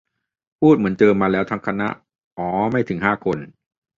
[0.59, 1.87] พูดเหมือนเจอมาแล้วทั้งคณะ
[2.37, 3.37] อ๋อ ไม่ถึงห้าคน